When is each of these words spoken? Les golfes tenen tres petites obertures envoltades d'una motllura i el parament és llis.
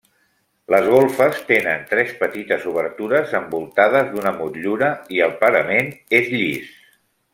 Les 0.75 0.85
golfes 0.93 1.41
tenen 1.49 1.83
tres 1.91 2.15
petites 2.23 2.65
obertures 2.71 3.35
envoltades 3.41 4.09
d'una 4.15 4.33
motllura 4.41 4.89
i 5.19 5.23
el 5.27 5.37
parament 5.45 5.93
és 6.23 6.33
llis. 6.39 6.75